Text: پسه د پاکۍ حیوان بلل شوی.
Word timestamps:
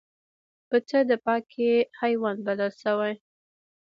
پسه 0.67 0.99
د 1.09 1.11
پاکۍ 1.25 1.71
حیوان 1.99 2.37
بلل 2.45 2.71
شوی. 2.81 3.13